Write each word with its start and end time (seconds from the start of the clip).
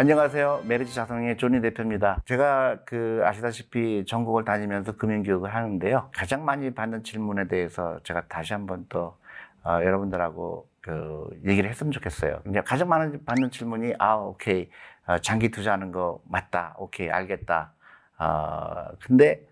안녕하세요. 0.00 0.62
메리츠 0.68 0.94
자산의 0.94 1.38
존니 1.38 1.60
대표입니다. 1.60 2.22
제가 2.24 2.84
그 2.84 3.20
아시다시피 3.24 4.04
전국을 4.06 4.44
다니면서 4.44 4.92
금융교육을 4.92 5.52
하는데요. 5.52 6.10
가장 6.14 6.44
많이 6.44 6.72
받는 6.72 7.02
질문에 7.02 7.48
대해서 7.48 7.98
제가 8.04 8.28
다시 8.28 8.52
한번 8.52 8.86
또 8.88 9.16
어, 9.64 9.80
여러분들하고 9.82 10.68
그 10.80 11.28
얘기를 11.44 11.68
했으면 11.68 11.90
좋겠어요. 11.90 12.42
이제 12.48 12.60
가장 12.60 12.88
많은 12.88 13.24
받는 13.24 13.50
질문이 13.50 13.94
아 13.98 14.14
오케이 14.14 14.70
어, 15.08 15.18
장기 15.18 15.50
투자하는 15.50 15.90
거 15.90 16.22
맞다. 16.28 16.76
오케이 16.78 17.10
알겠다. 17.10 17.72
어, 18.20 18.84
근데 19.04 19.48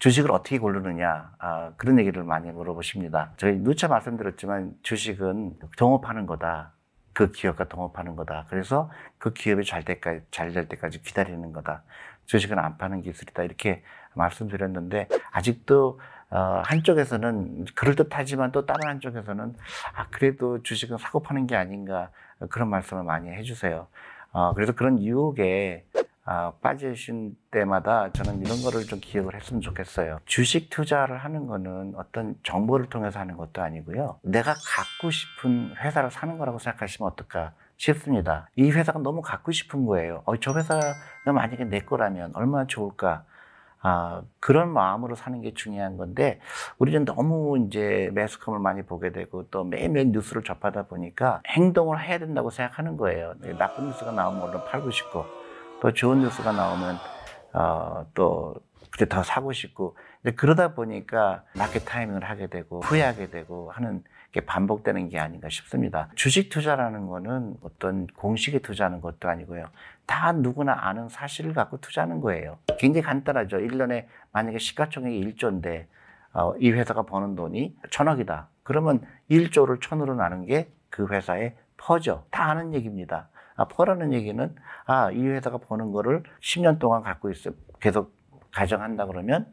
주식을 0.00 0.32
어떻게 0.32 0.58
고르느냐 0.58 1.34
아, 1.38 1.70
그런 1.76 2.00
얘기를 2.00 2.24
많이 2.24 2.50
물어보십니다. 2.50 3.34
저희 3.36 3.58
누차 3.58 3.86
말씀드렸지만 3.86 4.72
주식은 4.82 5.54
동업하는 5.78 6.26
거다. 6.26 6.72
그 7.14 7.30
기업과 7.32 7.64
동업하는 7.68 8.16
거다. 8.16 8.46
그래서 8.50 8.90
그 9.18 9.32
기업이 9.32 9.64
잘 9.64 9.84
때까지 9.84 10.20
잘 10.30 10.52
될 10.52 10.68
때까지 10.68 11.02
기다리는 11.02 11.52
거다. 11.52 11.82
주식은 12.26 12.58
안 12.58 12.76
파는 12.76 13.02
기술이다. 13.02 13.42
이렇게 13.44 13.82
말씀드렸는데 14.14 15.08
아직도 15.32 16.00
어, 16.30 16.62
한쪽에서는 16.66 17.66
그럴듯하지만 17.74 18.50
또 18.52 18.66
다른 18.66 18.88
한쪽에서는 18.88 19.54
아 19.94 20.06
그래도 20.10 20.62
주식은 20.62 20.98
사고 20.98 21.20
파는 21.22 21.46
게 21.46 21.54
아닌가 21.56 22.10
그런 22.50 22.68
말씀을 22.68 23.04
많이 23.04 23.30
해주세요. 23.30 23.86
어, 24.32 24.52
그래서 24.54 24.72
그런 24.74 25.00
유혹에 25.00 25.86
아, 26.26 26.52
빠지신 26.62 27.36
때마다 27.50 28.10
저는 28.12 28.40
이런 28.40 28.62
거를 28.62 28.86
좀 28.86 28.98
기억을 29.00 29.34
했으면 29.34 29.60
좋겠어요. 29.60 30.20
주식 30.24 30.70
투자를 30.70 31.18
하는 31.18 31.46
거는 31.46 31.94
어떤 31.96 32.34
정보를 32.42 32.86
통해서 32.86 33.20
하는 33.20 33.36
것도 33.36 33.60
아니고요. 33.60 34.18
내가 34.22 34.54
갖고 34.54 35.10
싶은 35.10 35.74
회사를 35.76 36.10
사는 36.10 36.38
거라고 36.38 36.58
생각하시면 36.58 37.12
어떨까 37.12 37.52
싶습니다. 37.76 38.48
이 38.56 38.70
회사가 38.70 39.00
너무 39.00 39.20
갖고 39.20 39.52
싶은 39.52 39.84
거예요. 39.84 40.22
어, 40.24 40.36
저 40.38 40.54
회사가 40.54 40.94
만약에 41.26 41.64
내 41.64 41.80
거라면 41.80 42.32
얼마나 42.34 42.66
좋을까. 42.66 43.24
아, 43.86 44.22
그런 44.40 44.72
마음으로 44.72 45.14
사는 45.14 45.42
게 45.42 45.52
중요한 45.52 45.98
건데, 45.98 46.40
우리는 46.78 47.04
너무 47.04 47.58
이제 47.66 48.10
매스컴을 48.14 48.58
많이 48.58 48.80
보게 48.80 49.12
되고, 49.12 49.46
또 49.50 49.62
매일매일 49.62 50.10
뉴스를 50.10 50.42
접하다 50.42 50.84
보니까 50.84 51.42
행동을 51.48 52.00
해야 52.02 52.18
된다고 52.18 52.48
생각하는 52.48 52.96
거예요. 52.96 53.34
나쁜 53.58 53.88
뉴스가 53.88 54.12
나오면 54.12 54.40
얼른 54.40 54.64
팔고 54.64 54.90
싶고, 54.90 55.26
또 55.84 55.92
좋은 55.92 56.20
뉴스가 56.20 56.50
나오면 56.52 56.96
어, 57.52 58.06
또 58.14 58.54
그때 58.90 59.06
더 59.06 59.22
사고 59.22 59.52
싶고 59.52 59.98
그러다 60.34 60.72
보니까 60.72 61.44
마켓 61.54 61.84
타이밍을 61.84 62.24
하게 62.24 62.46
되고 62.46 62.80
후회하게 62.80 63.28
되고 63.28 63.70
하는 63.70 64.02
게 64.32 64.40
반복되는 64.40 65.10
게 65.10 65.18
아닌가 65.18 65.50
싶습니다. 65.50 66.08
주식 66.14 66.48
투자라는 66.48 67.06
거는 67.06 67.56
어떤 67.60 68.06
공식에 68.06 68.60
투자하는 68.60 69.02
것도 69.02 69.28
아니고요. 69.28 69.66
다 70.06 70.32
누구나 70.32 70.74
아는 70.74 71.10
사실을 71.10 71.52
갖고 71.52 71.76
투자하는 71.76 72.22
거예요. 72.22 72.56
굉장히 72.78 73.02
간단하죠. 73.02 73.58
1년에 73.58 74.06
만약에 74.32 74.56
시가총액이 74.56 75.34
1조인데 75.34 75.84
어, 76.32 76.54
이 76.60 76.70
회사가 76.70 77.02
버는 77.02 77.36
돈이 77.36 77.76
천억이다. 77.90 78.48
그러면 78.62 79.06
1조를 79.30 79.82
천으로 79.82 80.14
나눈 80.14 80.46
게 80.46 80.66
그 80.94 81.08
회사의 81.08 81.56
퍼죠. 81.76 82.24
다 82.30 82.50
아는 82.50 82.74
얘기입니다. 82.74 83.28
아, 83.56 83.66
퍼라는 83.66 84.12
얘기는 84.12 84.54
아, 84.86 85.10
이 85.10 85.26
회사가 85.26 85.58
버는 85.58 85.92
거를 85.92 86.22
10년 86.40 86.78
동안 86.78 87.02
갖고 87.02 87.30
있어 87.30 87.50
계속 87.80 88.12
가정한다 88.50 89.06
그러면 89.06 89.50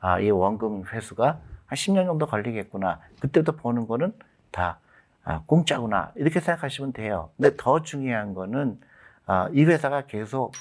아, 0.00 0.18
이 0.20 0.30
원금 0.30 0.84
회수가 0.92 1.26
한 1.66 1.76
10년 1.76 2.06
정도 2.06 2.26
걸리겠구나. 2.26 3.00
그때부터 3.20 3.56
버는 3.56 3.86
거는 3.86 4.12
다 4.50 4.78
아, 5.24 5.42
공짜구나. 5.46 6.12
이렇게 6.16 6.40
생각하시면 6.40 6.92
돼요. 6.92 7.30
근데 7.36 7.56
더 7.56 7.82
중요한 7.82 8.34
거는 8.34 8.80
아, 9.26 9.48
이 9.52 9.64
회사가 9.64 10.02
계속 10.02 10.52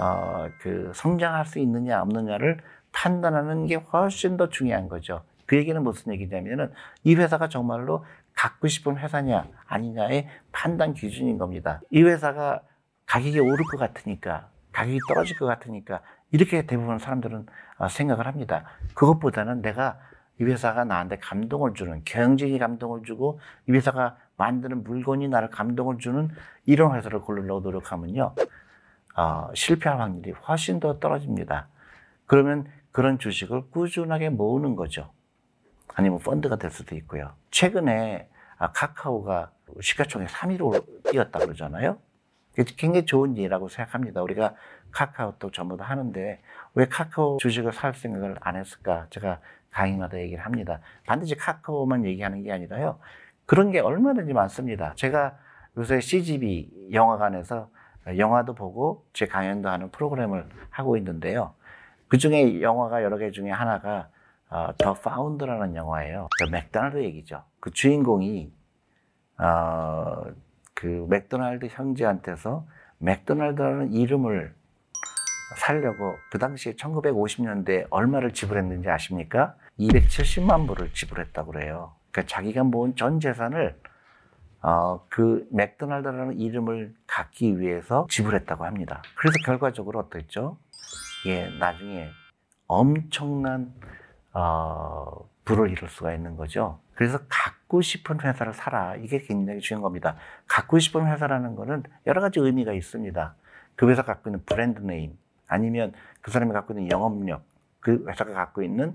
어, 0.00 0.48
그 0.60 0.92
성장할 0.94 1.46
수 1.46 1.58
있느냐 1.58 2.00
없느냐를 2.02 2.58
판단하는 2.92 3.66
게 3.66 3.76
훨씬 3.76 4.36
더 4.36 4.48
중요한 4.48 4.88
거죠. 4.88 5.22
그 5.44 5.56
얘기는 5.56 5.80
무슨 5.82 6.12
얘기냐면은 6.12 6.72
이 7.04 7.14
회사가 7.14 7.48
정말로 7.48 8.04
갖고 8.36 8.68
싶은 8.68 8.98
회사냐 8.98 9.48
아니냐의 9.66 10.28
판단 10.52 10.94
기준인 10.94 11.38
겁니다. 11.38 11.80
이 11.90 12.02
회사가 12.02 12.60
가격이 13.06 13.40
오를 13.40 13.64
것 13.64 13.78
같으니까 13.78 14.50
가격이 14.72 14.98
떨어질 15.08 15.38
것 15.38 15.46
같으니까 15.46 16.02
이렇게 16.30 16.66
대부분 16.66 16.98
사람들은 16.98 17.46
어, 17.78 17.88
생각을 17.88 18.26
합니다. 18.26 18.64
그것보다는 18.94 19.62
내가 19.62 19.98
이 20.38 20.44
회사가 20.44 20.84
나한테 20.84 21.16
감동을 21.16 21.72
주는 21.74 22.02
경쟁이 22.04 22.58
감동을 22.58 23.02
주고 23.04 23.40
이 23.68 23.72
회사가 23.72 24.16
만드는 24.36 24.84
물건이 24.84 25.28
나를 25.28 25.48
감동을 25.48 25.98
주는 25.98 26.28
이런 26.66 26.94
회사를 26.94 27.20
고르려고 27.20 27.60
노력하면요 27.60 28.34
어, 29.16 29.48
실패할 29.54 29.98
확률이 29.98 30.32
훨씬 30.32 30.78
더 30.78 30.98
떨어집니다. 30.98 31.68
그러면 32.26 32.66
그런 32.92 33.18
주식을 33.18 33.70
꾸준하게 33.70 34.28
모으는 34.28 34.76
거죠. 34.76 35.10
아니면 35.96 36.18
펀드가 36.18 36.56
될 36.56 36.70
수도 36.70 36.94
있고요. 36.94 37.32
최근에 37.50 38.28
아, 38.58 38.70
카카오가 38.70 39.50
시가총액 39.80 40.28
3위로 40.28 41.10
뛰었다 41.10 41.38
그러잖아요. 41.38 41.98
굉장히 42.76 43.04
좋은 43.06 43.36
일이라고 43.36 43.68
생각합니다. 43.68 44.22
우리가 44.22 44.54
카카오톡 44.90 45.52
전부 45.52 45.76
다 45.76 45.84
하는데 45.84 46.40
왜 46.74 46.86
카카오 46.86 47.38
주식을 47.38 47.72
살 47.72 47.94
생각을 47.94 48.36
안 48.40 48.56
했을까? 48.56 49.06
제가 49.10 49.40
강의마다 49.70 50.18
얘기를 50.18 50.44
합니다. 50.44 50.80
반드시 51.06 51.34
카카오만 51.34 52.04
얘기하는 52.04 52.42
게 52.42 52.52
아니라요. 52.52 52.98
그런 53.46 53.70
게 53.70 53.80
얼마든지 53.80 54.32
많습니다. 54.32 54.92
제가 54.96 55.38
요새 55.78 56.00
CGV 56.00 56.90
영화관에서 56.92 57.70
영화도 58.16 58.54
보고 58.54 59.06
제 59.12 59.26
강연도 59.26 59.68
하는 59.68 59.90
프로그램을 59.90 60.46
하고 60.70 60.96
있는데요. 60.98 61.54
그 62.08 62.18
중에 62.18 62.60
영화가 62.60 63.02
여러 63.02 63.16
개 63.16 63.30
중에 63.30 63.50
하나가 63.50 64.08
어, 64.48 64.68
더 64.78 64.94
파운더라는 64.94 65.74
영화예요. 65.74 66.28
그 66.38 66.50
맥도날드 66.50 67.02
얘기죠. 67.02 67.42
그 67.60 67.70
주인공이 67.70 68.52
어, 69.38 70.22
그 70.74 71.06
맥도날드 71.08 71.66
형제한테서 71.66 72.66
맥도날드라는 72.98 73.92
이름을 73.92 74.54
살려고 75.58 76.14
그 76.30 76.38
당시에 76.38 76.74
1950년대 76.74 77.86
얼마를 77.90 78.32
지불했는지 78.32 78.88
아십니까? 78.88 79.54
270만 79.78 80.66
불을 80.66 80.92
지불했다고 80.92 81.52
그래요. 81.52 81.94
그러니까 82.10 82.34
자기가 82.34 82.64
모은 82.64 82.96
전 82.96 83.20
재산을 83.20 83.78
어, 84.62 85.04
그 85.08 85.46
맥도날드라는 85.50 86.40
이름을 86.40 86.94
갖기 87.06 87.60
위해서 87.60 88.06
지불했다고 88.10 88.64
합니다. 88.64 89.02
그래서 89.16 89.36
결과적으로 89.44 90.00
어땠죠? 90.00 90.58
예, 91.26 91.48
나중에 91.58 92.08
엄청난 92.66 93.72
어, 94.38 95.26
불을 95.46 95.70
이룰 95.70 95.88
수가 95.88 96.12
있는 96.12 96.36
거죠. 96.36 96.78
그래서 96.94 97.18
갖고 97.28 97.80
싶은 97.80 98.20
회사를 98.20 98.52
사라. 98.52 98.94
이게 98.96 99.18
굉장히 99.20 99.60
중요한 99.60 99.82
겁니다. 99.82 100.16
갖고 100.46 100.78
싶은 100.78 101.06
회사라는 101.06 101.56
거는 101.56 101.84
여러 102.06 102.20
가지 102.20 102.38
의미가 102.40 102.74
있습니다. 102.74 103.34
그 103.76 103.88
회사 103.88 104.02
갖고 104.02 104.28
있는 104.28 104.44
브랜드 104.44 104.80
네임, 104.80 105.16
아니면 105.48 105.92
그 106.20 106.30
사람이 106.30 106.52
갖고 106.52 106.74
있는 106.74 106.90
영업력, 106.90 107.44
그 107.80 108.04
회사가 108.06 108.34
갖고 108.34 108.62
있는 108.62 108.94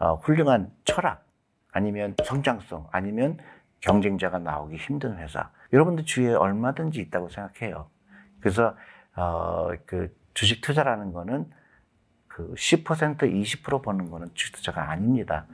어, 0.00 0.16
훌륭한 0.16 0.72
철학, 0.84 1.24
아니면 1.70 2.16
성장성, 2.24 2.88
아니면 2.90 3.38
경쟁자가 3.80 4.40
나오기 4.40 4.76
힘든 4.76 5.18
회사. 5.18 5.50
여러분들 5.72 6.04
주위에 6.04 6.34
얼마든지 6.34 7.00
있다고 7.00 7.28
생각해요. 7.28 7.88
그래서 8.40 8.74
어, 9.14 9.68
그 9.86 10.12
주식 10.34 10.62
투자라는 10.62 11.12
거는 11.12 11.48
그 12.48 12.54
10%, 12.54 13.18
20% 13.18 13.82
버는 13.82 14.10
거는 14.10 14.28
주식 14.34 14.54
투자가 14.56 14.90
아닙니다. 14.90 15.46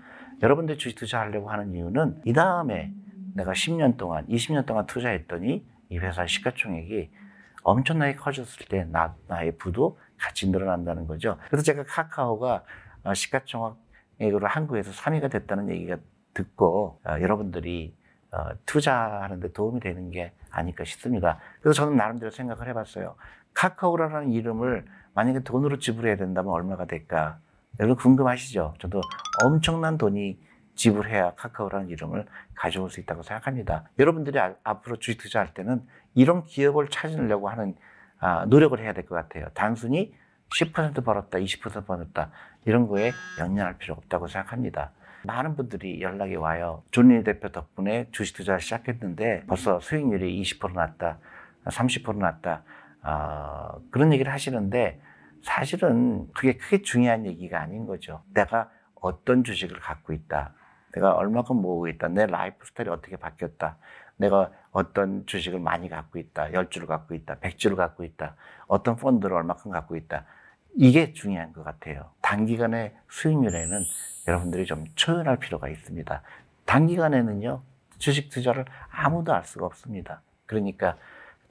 여러분들 0.42 0.78
주식 0.78 0.96
투자하려고 0.96 1.50
하는 1.50 1.74
이유는 1.74 2.22
이 2.24 2.32
다음에 2.32 2.92
내가 3.34 3.52
10년 3.52 3.96
동안, 3.96 4.26
20년 4.28 4.66
동안 4.66 4.86
투자했더니 4.86 5.64
이 5.88 5.98
회사 5.98 6.26
시가총액이 6.26 7.10
엄청나게 7.62 8.14
커졌을 8.14 8.66
때 8.66 8.84
나, 8.84 9.14
나의 9.28 9.56
부도 9.58 9.98
같이 10.16 10.48
늘어난다는 10.50 11.06
거죠. 11.06 11.36
그래서 11.48 11.64
제가 11.64 11.84
카카오가 11.84 12.62
어, 13.04 13.14
시가총액으로 13.14 14.46
한국에서 14.46 14.92
3위가 14.92 15.30
됐다는 15.30 15.70
얘기가 15.70 15.96
듣고 16.32 17.00
어, 17.04 17.20
여러분들이 17.20 17.94
어, 18.36 18.50
투자하는데 18.66 19.52
도움이 19.52 19.80
되는 19.80 20.10
게 20.10 20.32
아닐까 20.50 20.84
싶습니다. 20.84 21.38
그래서 21.60 21.82
저는 21.82 21.96
나름대로 21.96 22.30
생각을 22.30 22.68
해봤어요. 22.68 23.16
카카오라는 23.54 24.32
이름을 24.32 24.84
만약에 25.14 25.40
돈으로 25.40 25.78
지불해야 25.78 26.16
된다면 26.16 26.52
얼마가 26.52 26.84
될까? 26.84 27.38
여러분 27.80 27.96
궁금하시죠? 27.96 28.74
저도 28.78 29.00
엄청난 29.44 29.96
돈이 29.96 30.38
지불해야 30.74 31.32
카카오라는 31.36 31.88
이름을 31.88 32.26
가져올 32.54 32.90
수 32.90 33.00
있다고 33.00 33.22
생각합니다. 33.22 33.84
여러분들이 33.98 34.38
아, 34.38 34.54
앞으로 34.62 34.96
주식 34.98 35.18
투자할 35.18 35.54
때는 35.54 35.82
이런 36.14 36.44
기업을 36.44 36.88
찾으려고 36.90 37.48
하는 37.48 37.74
아, 38.18 38.44
노력을 38.46 38.78
해야 38.78 38.92
될 38.92 39.06
것 39.06 39.14
같아요. 39.14 39.46
단순히 39.54 40.14
10% 40.50 41.02
벌었다, 41.04 41.38
20% 41.38 41.86
벌었다 41.86 42.30
이런 42.66 42.86
거에 42.88 43.12
연연할 43.40 43.78
필요 43.78 43.94
없다고 43.94 44.28
생각합니다. 44.28 44.90
많은 45.26 45.56
분들이 45.56 46.00
연락이 46.00 46.36
와요. 46.36 46.82
존니 46.90 47.24
대표 47.24 47.50
덕분에 47.50 48.08
주식 48.12 48.36
투자를 48.36 48.60
시작했는데 48.60 49.44
벌써 49.46 49.80
수익률이 49.80 50.40
20% 50.42 50.72
났다, 50.72 51.18
30% 51.66 52.16
났다. 52.16 52.62
어, 53.02 53.80
그런 53.90 54.12
얘기를 54.12 54.32
하시는데 54.32 55.00
사실은 55.42 56.26
그게 56.32 56.56
크게 56.56 56.82
중요한 56.82 57.26
얘기가 57.26 57.60
아닌 57.60 57.86
거죠. 57.86 58.22
내가 58.34 58.70
어떤 58.94 59.44
주식을 59.44 59.78
갖고 59.78 60.12
있다. 60.12 60.52
내가 60.92 61.12
얼마큼 61.12 61.56
모으고 61.56 61.88
있다. 61.88 62.08
내 62.08 62.26
라이프 62.26 62.64
스타일이 62.66 62.90
어떻게 62.90 63.16
바뀌었다. 63.16 63.76
내가 64.16 64.50
어떤 64.72 65.26
주식을 65.26 65.60
많이 65.60 65.88
갖고 65.88 66.18
있다. 66.18 66.52
열 66.52 66.70
주를 66.70 66.86
갖고 66.86 67.14
있다. 67.14 67.36
백 67.38 67.58
주를 67.58 67.76
갖고 67.76 68.02
있다. 68.02 68.34
어떤 68.66 68.96
펀드를 68.96 69.36
얼마큼 69.36 69.70
갖고 69.70 69.96
있다. 69.96 70.24
이게 70.74 71.12
중요한 71.12 71.52
것 71.52 71.62
같아요. 71.64 72.10
단기간의 72.22 72.94
수익률에는 73.08 73.82
여러분들이 74.26 74.66
좀 74.66 74.84
초연할 74.94 75.38
필요가 75.38 75.68
있습니다. 75.68 76.22
단기간에는요, 76.64 77.62
주식 77.98 78.28
투자를 78.28 78.64
아무도 78.90 79.32
알 79.32 79.44
수가 79.44 79.66
없습니다. 79.66 80.20
그러니까 80.46 80.96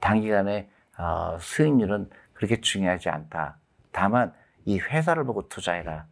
단기간에 0.00 0.68
어, 0.98 1.38
수익률은 1.40 2.10
그렇게 2.34 2.60
중요하지 2.60 3.08
않다. 3.08 3.56
다만 3.92 4.32
이 4.64 4.78
회사를 4.78 5.24
보고 5.24 5.48
투자해라. 5.48 6.06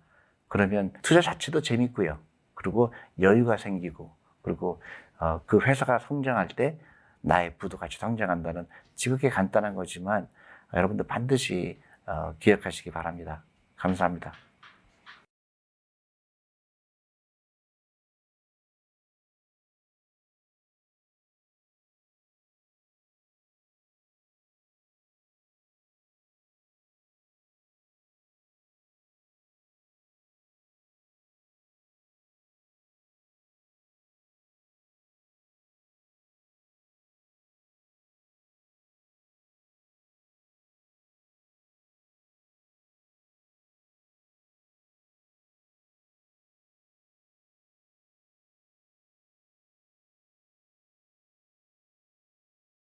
그러면 0.48 0.92
투자 1.02 1.20
자체도 1.20 1.62
재밌고요. 1.62 2.18
그리고 2.54 2.94
여유가 3.20 3.56
생기고 3.56 4.14
그리고 4.42 4.82
어, 5.18 5.40
그 5.46 5.60
회사가 5.60 5.98
성장할 5.98 6.48
때 6.48 6.78
나의 7.20 7.54
부도 7.56 7.78
같이 7.78 7.98
성장한다는 7.98 8.66
지극히 8.94 9.28
간단한 9.30 9.74
거지만 9.74 10.28
여러분들 10.72 11.06
반드시 11.06 11.80
어, 12.06 12.34
기억하시기 12.38 12.90
바랍니다. 12.90 13.42
감사합니다. 13.76 14.32